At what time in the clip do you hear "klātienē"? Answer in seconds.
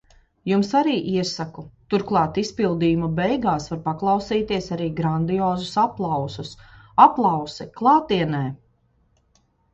7.79-8.43